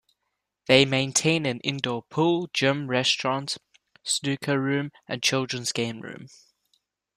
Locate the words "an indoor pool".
1.45-2.49